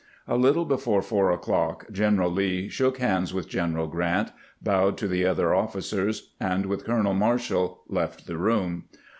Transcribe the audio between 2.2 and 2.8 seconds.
Lee